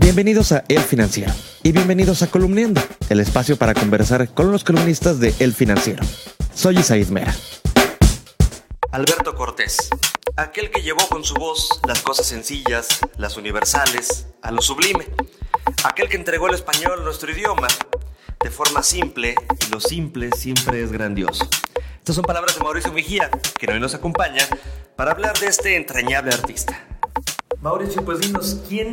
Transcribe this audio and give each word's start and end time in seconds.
Bienvenidos 0.00 0.52
a 0.52 0.64
El 0.68 0.80
Financiero 0.80 1.32
y 1.64 1.72
bienvenidos 1.72 2.22
a 2.22 2.28
Columniendo, 2.28 2.80
el 3.08 3.18
espacio 3.18 3.56
para 3.56 3.74
conversar 3.74 4.32
con 4.32 4.52
los 4.52 4.62
columnistas 4.62 5.18
de 5.18 5.34
El 5.40 5.52
Financiero. 5.52 6.04
Soy 6.54 6.78
Isaid 6.78 7.08
Mera. 7.08 7.34
Alberto 8.92 9.34
Cortés, 9.34 9.90
aquel 10.36 10.70
que 10.70 10.82
llevó 10.82 11.04
con 11.08 11.24
su 11.24 11.34
voz 11.34 11.80
las 11.84 12.00
cosas 12.02 12.26
sencillas, 12.26 13.00
las 13.16 13.36
universales, 13.36 14.28
a 14.40 14.52
lo 14.52 14.62
sublime. 14.62 15.04
Aquel 15.82 16.08
que 16.08 16.16
entregó 16.16 16.46
el 16.46 16.54
español, 16.54 17.02
nuestro 17.02 17.32
idioma, 17.32 17.66
de 18.40 18.50
forma 18.50 18.84
simple, 18.84 19.34
y 19.66 19.72
lo 19.72 19.80
simple 19.80 20.30
siempre 20.30 20.80
es 20.80 20.92
grandioso. 20.92 21.48
Estas 21.98 22.14
son 22.14 22.24
palabras 22.24 22.54
de 22.54 22.62
Mauricio 22.62 22.92
Mejía, 22.92 23.30
que 23.58 23.68
hoy 23.68 23.80
nos 23.80 23.96
acompaña 23.96 24.46
para 24.94 25.10
hablar 25.10 25.36
de 25.40 25.48
este 25.48 25.74
entrañable 25.74 26.32
artista. 26.32 26.86
Mauricio, 27.60 28.04
pues 28.04 28.20
dinos, 28.20 28.60
¿quién 28.68 28.92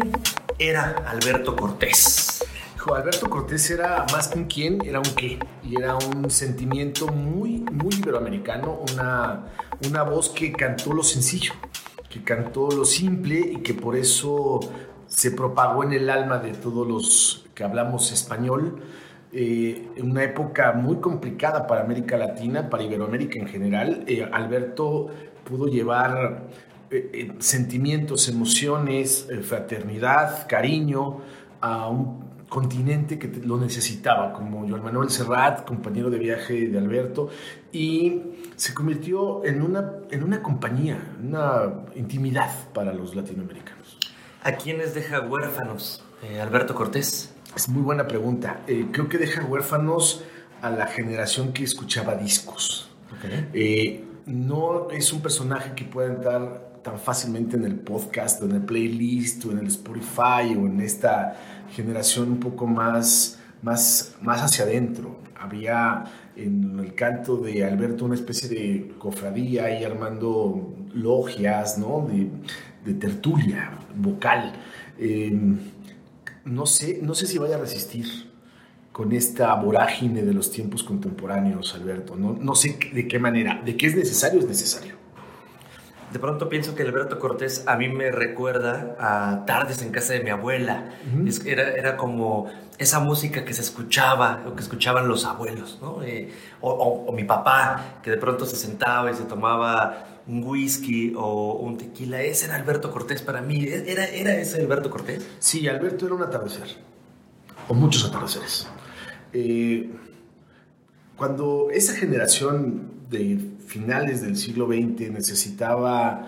era 0.59 1.03
Alberto 1.07 1.55
Cortés? 1.55 2.43
Alberto 2.93 3.29
Cortés 3.29 3.71
era 3.71 4.05
más 4.11 4.27
que 4.27 4.37
un 4.37 4.46
quién, 4.46 4.79
era 4.86 5.00
un 5.00 5.15
qué. 5.15 5.39
Y 5.63 5.75
era 5.75 5.96
un 5.96 6.29
sentimiento 6.29 7.07
muy, 7.07 7.65
muy 7.71 7.96
iberoamericano, 7.96 8.79
una, 8.93 9.46
una 9.87 10.04
voz 10.04 10.29
que 10.29 10.51
cantó 10.51 10.93
lo 10.93 11.01
sencillo, 11.01 11.54
que 12.10 12.23
cantó 12.23 12.69
lo 12.69 12.86
simple 12.86 13.39
y 13.39 13.57
que 13.57 13.73
por 13.73 13.96
eso 13.96 14.60
se 15.07 15.32
propagó 15.32 15.83
en 15.83 15.93
el 15.93 16.10
alma 16.10 16.37
de 16.37 16.51
todos 16.51 16.87
los 16.87 17.46
que 17.55 17.63
hablamos 17.63 18.11
español. 18.11 18.83
Eh, 19.33 19.89
en 19.97 20.11
una 20.11 20.24
época 20.24 20.71
muy 20.74 20.97
complicada 20.97 21.68
para 21.68 21.82
América 21.82 22.18
Latina, 22.18 22.69
para 22.69 22.83
Iberoamérica 22.83 23.39
en 23.39 23.47
general, 23.47 24.05
eh, 24.07 24.25
Alberto 24.32 25.07
pudo 25.43 25.68
llevar 25.68 26.43
eh, 26.92 27.34
sentimientos, 27.39 28.30
emociones, 28.30 29.28
fraternidad, 29.44 30.48
cariño 30.48 31.21
a 31.61 31.89
un 31.89 32.25
continente 32.50 33.17
que 33.20 33.28
lo 33.44 33.58
necesitaba, 33.58 34.33
como 34.33 34.67
Joan 34.67 34.83
Manuel 34.83 35.09
Serrat, 35.09 35.66
compañero 35.66 36.09
de 36.09 36.19
viaje 36.19 36.67
de 36.67 36.77
Alberto, 36.77 37.30
y 37.72 38.22
se 38.55 38.73
convirtió 38.73 39.44
en 39.44 39.61
una, 39.61 39.94
en 40.11 40.23
una 40.23 40.42
compañía, 40.42 41.16
una 41.22 41.86
intimidad 41.95 42.52
para 42.73 42.94
los 42.94 43.16
latinoamericanos. 43.16 43.97
¿A 44.44 44.53
quiénes 44.53 44.94
deja 44.94 45.22
huérfanos 45.22 46.03
eh, 46.23 46.39
Alberto 46.39 46.75
Cortés? 46.75 47.33
Es 47.55 47.67
muy 47.67 47.81
buena 47.81 48.08
pregunta. 48.08 48.61
Eh, 48.67 48.88
creo 48.92 49.09
que 49.09 49.17
deja 49.17 49.44
huérfanos 49.44 50.23
a 50.61 50.70
la 50.70 50.88
generación 50.88 51.52
que 51.52 51.64
escuchaba 51.64 52.16
discos. 52.16 52.89
Eh, 53.53 54.03
no 54.27 54.89
es 54.92 55.11
un 55.14 55.22
personaje 55.22 55.73
que 55.75 55.83
pueda 55.86 56.14
entrar 56.14 56.74
tan 56.86 57.00
fácilmente 57.00 57.58
en 57.58 57.66
el 57.66 57.80
podcast 57.80 58.44
o 58.44 58.45
en 58.45 58.52
el 58.52 58.61
playlist 58.61 59.44
o 59.45 59.52
en 59.52 59.58
el 59.58 59.67
Spotify 59.67 60.55
o 60.55 60.67
en 60.67 60.80
esta 60.81 61.36
generación 61.72 62.33
un 62.33 62.39
poco 62.39 62.67
más, 62.67 63.39
más, 63.64 64.16
más 64.22 64.44
hacia 64.44 64.66
adentro. 64.66 65.17
Había 65.36 66.03
en 66.36 66.80
el 66.80 66.94
canto 66.94 67.38
de 67.38 67.66
Alberto 67.66 68.05
una 68.05 68.14
especie 68.14 68.47
de 68.50 68.94
cofradía 69.00 69.80
y 69.80 69.83
armando 69.83 70.75
logias, 70.94 71.80
¿no? 71.80 72.08
De, 72.08 72.94
tertulia 72.94 73.72
vocal. 73.95 74.53
Em, 74.99 75.58
no, 76.45 76.67
sé, 76.67 76.99
no 77.02 77.16
sé 77.16 77.25
si 77.25 77.39
vaya 77.39 77.55
a 77.55 77.59
resistir 77.59 78.05
con 78.92 79.11
esta 79.11 79.55
vorágine 79.55 80.22
de 80.22 80.36
los 80.36 80.52
tiempos 80.52 80.83
contemporáneos, 80.83 81.73
Alberto. 81.73 82.16
No, 82.16 82.33
no 82.33 82.53
sé 82.53 82.77
de 82.94 83.08
qué 83.08 83.17
manera. 83.17 83.59
De 83.66 83.75
qué 83.75 83.88
es 83.88 83.95
necesario, 83.95 84.39
es 84.39 84.47
necesario 84.47 85.05
de 86.16 86.19
pronto 86.19 86.47
pienso 86.47 86.75
que 86.75 86.83
Alberto 86.83 87.19
Cortés 87.19 87.66
a 87.67 87.75
mí 87.75 87.89
me 87.89 88.09
recuerda 88.09 88.95
a 88.97 89.44
tardes 89.45 89.81
en 89.81 89.91
casa 89.91 90.13
de 90.13 90.21
mi 90.21 90.30
abuela. 90.30 90.94
era, 91.45 91.73
era, 91.73 91.97
como 91.97 92.49
esa 92.77 93.02
música 93.02 93.44
que 93.44 93.53
se 93.53 93.61
escuchaba 93.61 94.41
o 94.47 94.55
que 94.55 94.61
escuchaban 94.61 95.09
los 95.09 95.25
abuelos, 95.25 95.77
¿no? 95.81 96.02
Eh, 96.03 96.31
o, 96.61 97.11
mi 97.11 97.25
papá, 97.25 97.99
que 98.02 98.11
de 98.11 98.15
pronto 98.15 98.45
se 98.45 98.55
sentaba 98.55 99.11
y 99.11 99.15
se 99.15 99.23
tomaba 99.23 100.21
un 100.26 100.42
whisky 100.42 101.14
o 101.17 101.55
un 101.55 101.77
tequila. 101.77 102.21
Ese 102.21 102.45
era 102.45 102.55
Alberto 102.55 102.92
Cortés 102.92 103.21
para 103.21 103.42
mí. 103.42 103.65
¿E-, 103.65 103.92
¿Era, 103.92 104.05
era 104.05 104.37
ese 104.37 104.61
Alberto 104.61 104.89
Cortés? 104.89 105.27
Sí, 105.39 105.67
Alberto 105.67 106.05
era 106.05 106.15
un 106.15 106.23
atardecer, 106.23 106.77
o 107.67 107.73
muchos 107.73 108.05
atardeceres. 108.05 108.70
Eh, 109.33 109.92
cuando 111.17 111.67
esa 111.71 111.93
generación 111.93 112.95
de 113.10 113.39
finales 113.66 114.21
del 114.21 114.36
siglo 114.36 114.67
XX 114.67 115.11
necesitaba 115.11 116.27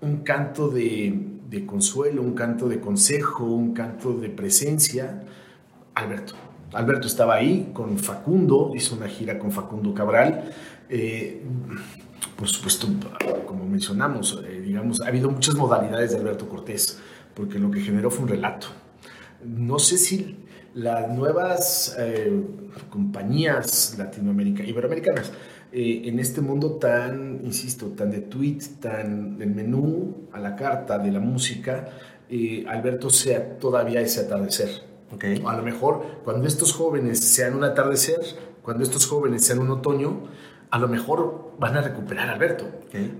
un 0.00 0.18
canto 0.18 0.68
de, 0.68 1.64
consuelo, 1.66 2.22
un 2.22 2.34
canto 2.34 2.68
de 2.68 2.80
consejo, 2.80 3.44
un 3.44 3.72
canto 3.72 4.14
de 4.14 4.28
presencia, 4.28 5.22
Alberto. 5.94 6.34
Alberto 6.72 7.06
estaba 7.06 7.34
ahí 7.34 7.70
con 7.72 7.98
Facundo, 7.98 8.72
hizo 8.74 8.94
una 8.94 9.08
gira 9.08 9.38
con 9.38 9.50
Facundo 9.50 9.94
Cabral. 9.94 10.52
Eh, 10.88 11.42
por 12.36 12.48
supuesto, 12.48 12.86
como 13.46 13.64
mencionamos, 13.64 14.42
eh, 14.46 14.60
digamos, 14.60 15.00
ha 15.00 15.08
habido 15.08 15.30
muchas 15.30 15.54
modalidades 15.54 16.12
de 16.12 16.18
Alberto 16.18 16.48
Cortés, 16.48 16.98
porque 17.34 17.58
lo 17.58 17.70
que 17.70 17.80
generó 17.80 18.10
fue 18.10 18.24
un 18.24 18.28
relato. 18.28 18.68
No 19.44 19.78
sé 19.78 19.98
si 19.98 20.36
las 20.74 21.08
nuevas 21.10 21.96
eh, 21.98 22.44
compañías 22.90 23.96
latinoamericanas, 23.98 24.68
iberoamericanas, 24.68 25.32
eh, 25.72 26.02
en 26.04 26.18
este 26.18 26.40
mundo 26.40 26.72
tan, 26.72 27.40
insisto, 27.44 27.86
tan 27.88 28.10
de 28.10 28.20
tweet, 28.20 28.58
tan 28.80 29.38
del 29.38 29.50
menú 29.50 30.28
a 30.32 30.40
la 30.40 30.56
carta 30.56 30.98
de 30.98 31.12
la 31.12 31.20
música, 31.20 31.88
eh, 32.30 32.64
Alberto 32.68 33.10
sea 33.10 33.58
todavía 33.58 34.00
ese 34.00 34.20
atardecer. 34.20 34.86
Okay. 35.14 35.42
A 35.46 35.56
lo 35.56 35.62
mejor 35.62 36.20
cuando 36.24 36.46
estos 36.46 36.72
jóvenes 36.72 37.20
sean 37.20 37.54
un 37.54 37.64
atardecer, 37.64 38.20
cuando 38.62 38.82
estos 38.82 39.06
jóvenes 39.06 39.44
sean 39.44 39.58
un 39.58 39.70
otoño, 39.70 40.24
a 40.70 40.78
lo 40.78 40.88
mejor 40.88 41.52
van 41.58 41.76
a 41.76 41.80
recuperar 41.80 42.28
a 42.28 42.34
Alberto. 42.34 42.66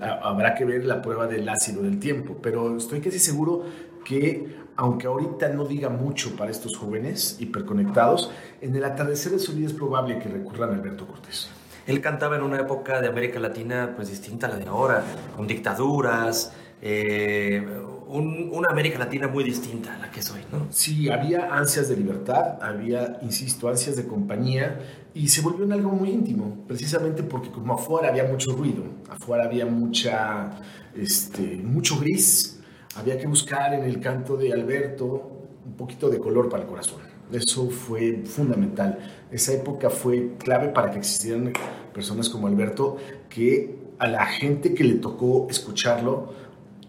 Habrá 0.01 0.55
que 0.55 0.65
ver 0.65 0.85
la 0.85 1.01
prueba 1.01 1.27
del 1.27 1.49
ácido 1.49 1.83
del 1.83 1.99
tiempo, 1.99 2.37
pero 2.43 2.77
estoy 2.77 3.01
casi 3.01 3.19
seguro 3.19 3.65
que 4.05 4.59
aunque 4.77 5.07
ahorita 5.07 5.49
no 5.49 5.65
diga 5.65 5.89
mucho 5.89 6.37
para 6.37 6.51
estos 6.51 6.77
jóvenes 6.77 7.37
hiperconectados, 7.41 8.31
en 8.61 8.77
el 8.77 8.85
atardecer 8.85 9.33
de 9.33 9.39
su 9.39 9.53
vida 9.53 9.67
es 9.67 9.73
probable 9.73 10.19
que 10.19 10.29
recurran 10.29 10.71
a 10.71 10.75
Alberto 10.75 11.07
Cortés. 11.07 11.51
Él 11.89 12.03
cantaba 12.03 12.37
en 12.37 12.43
una 12.43 12.61
época 12.61 13.01
de 13.01 13.09
América 13.09 13.41
Latina 13.41 13.95
pues 13.97 14.11
distinta 14.11 14.47
a 14.47 14.51
la 14.51 14.57
de 14.59 14.67
ahora, 14.67 15.03
con 15.35 15.47
dictaduras, 15.47 16.53
eh, 16.83 17.67
una 18.09 18.69
América 18.71 18.99
Latina 18.99 19.27
muy 19.27 19.43
distinta 19.43 19.95
a 19.95 19.99
la 19.99 20.11
que 20.11 20.21
soy, 20.21 20.43
¿no? 20.53 20.67
Sí, 20.71 21.09
había 21.09 21.55
ansias 21.55 21.89
de 21.89 21.97
libertad, 21.97 22.63
había, 22.63 23.19
insisto, 23.23 23.71
ansias 23.71 23.97
de 23.97 24.07
compañía 24.07 24.79
y 25.15 25.29
se 25.29 25.41
volvió 25.41 25.65
en 25.65 25.73
algo 25.73 25.89
muy 25.89 26.11
íntimo, 26.11 26.63
precisamente 26.69 27.23
porque 27.23 27.51
como 27.51 27.73
afuera 27.73 28.09
había 28.09 28.25
mucho 28.25 28.53
ruido, 28.53 28.85
afuera 29.09 29.45
había 29.45 29.65
mucha, 29.65 30.51
este, 30.95 31.57
mucho 31.57 31.99
gris, 31.99 32.58
había 32.99 33.17
que 33.19 33.27
buscar 33.27 33.75
en 33.75 33.85
el 33.85 34.01
canto 34.01 34.37
de 34.37 34.53
Alberto 34.53 35.31
un 35.65 35.75
poquito 35.75 36.09
de 36.09 36.19
color 36.19 36.49
para 36.49 36.65
el 36.65 36.69
corazón. 36.69 37.01
Eso 37.33 37.69
fue 37.69 38.23
fundamental. 38.25 38.99
Esa 39.31 39.53
época 39.53 39.91
fue 39.91 40.33
clave 40.39 40.69
para 40.69 40.91
que 40.91 40.99
existieran 40.99 41.53
personas 41.93 42.29
como 42.29 42.47
Alberto, 42.47 42.97
que 43.29 43.77
a 43.99 44.09
la 44.09 44.25
gente 44.27 44.75
que 44.75 44.85
le 44.85 44.95
tocó 44.95 45.47
escucharlo, 45.51 46.33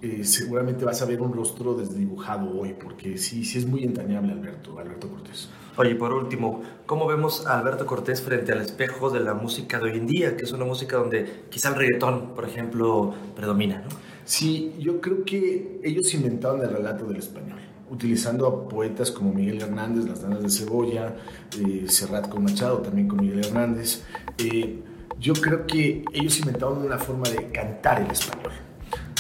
eh, 0.01 0.23
seguramente 0.23 0.85
vas 0.85 1.01
a 1.01 1.05
ver 1.05 1.21
un 1.21 1.33
rostro 1.33 1.73
desdibujado 1.73 2.49
hoy, 2.59 2.73
porque 2.73 3.17
sí, 3.17 3.43
sí 3.43 3.57
es 3.57 3.65
muy 3.65 3.83
entrañable 3.83 4.33
Alberto, 4.33 4.77
Alberto 4.79 5.09
Cortés. 5.09 5.49
Oye, 5.77 5.95
por 5.95 6.13
último, 6.13 6.61
¿cómo 6.85 7.07
vemos 7.07 7.45
a 7.47 7.57
Alberto 7.57 7.85
Cortés 7.85 8.21
frente 8.21 8.51
al 8.51 8.61
espejo 8.61 9.09
de 9.09 9.21
la 9.21 9.33
música 9.33 9.79
de 9.79 9.85
hoy 9.85 9.97
en 9.97 10.07
día, 10.07 10.35
que 10.35 10.43
es 10.43 10.51
una 10.51 10.65
música 10.65 10.97
donde 10.97 11.45
quizá 11.49 11.69
el 11.69 11.75
reggaetón, 11.75 12.33
por 12.35 12.45
ejemplo, 12.45 13.13
predomina? 13.35 13.81
¿no? 13.81 13.89
Sí, 14.25 14.75
yo 14.79 14.99
creo 15.01 15.23
que 15.23 15.79
ellos 15.83 16.13
inventaron 16.13 16.61
el 16.61 16.69
relato 16.69 17.05
del 17.05 17.17
español 17.17 17.59
utilizando 17.89 18.47
a 18.47 18.69
poetas 18.69 19.11
como 19.11 19.33
Miguel 19.33 19.61
Hernández, 19.61 20.05
Las 20.05 20.21
Danas 20.21 20.43
de 20.43 20.49
Cebolla, 20.49 21.15
eh, 21.57 21.85
Serrat 21.87 22.29
con 22.29 22.43
Machado, 22.43 22.77
también 22.79 23.07
con 23.07 23.19
Miguel 23.19 23.39
Hernández. 23.45 24.03
Eh, 24.37 24.79
yo 25.19 25.33
creo 25.33 25.65
que 25.65 26.05
ellos 26.13 26.39
inventaron 26.39 26.85
una 26.85 26.97
forma 26.97 27.27
de 27.29 27.47
cantar 27.51 28.01
el 28.01 28.11
español. 28.11 28.53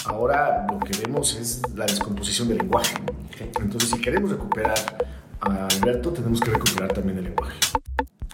Ahora 0.09 0.65
lo 0.71 0.79
que 0.79 0.97
vemos 0.97 1.35
es 1.35 1.61
la 1.75 1.85
descomposición 1.85 2.47
del 2.47 2.57
lenguaje. 2.57 2.95
Entonces, 3.61 3.91
si 3.91 4.01
queremos 4.01 4.31
recuperar 4.31 4.97
a 5.39 5.67
Alberto, 5.67 6.11
tenemos 6.11 6.41
que 6.41 6.49
recuperar 6.49 6.91
también 6.91 7.19
el 7.19 7.25
lenguaje. 7.25 7.59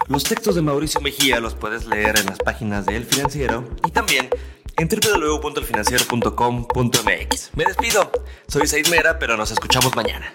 Los 0.08 0.24
textos 0.24 0.54
de 0.54 0.62
Mauricio 0.62 1.02
Mejía 1.02 1.38
los 1.38 1.54
puedes 1.54 1.84
leer 1.86 2.18
en 2.18 2.24
las 2.26 2.38
páginas 2.38 2.86
de 2.86 2.96
El 2.96 3.04
Financiero 3.04 3.68
y 3.86 3.90
también 3.90 4.30
en 4.78 4.88
www.elfinanciero.com.mx. 4.88 7.50
Me 7.54 7.66
despido. 7.66 8.10
Soy 8.48 8.66
Said 8.66 8.88
Mera, 8.88 9.18
pero 9.18 9.36
nos 9.36 9.50
escuchamos 9.50 9.94
mañana. 9.94 10.32